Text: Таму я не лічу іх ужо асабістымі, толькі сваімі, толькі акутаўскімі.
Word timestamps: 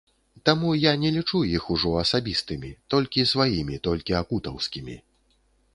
Таму 0.49 0.69
я 0.83 0.93
не 1.01 1.11
лічу 1.17 1.41
іх 1.57 1.67
ужо 1.75 1.91
асабістымі, 2.05 2.73
толькі 2.95 3.27
сваімі, 3.35 3.75
толькі 3.91 4.21
акутаўскімі. 4.23 5.03